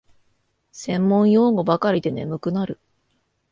[0.71, 2.79] 専門用語ばかりで眠くなる